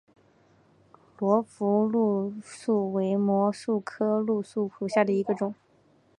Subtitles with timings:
[1.19, 5.53] 罗浮蕗蕨为膜蕨科蕗蕨属下的一个种。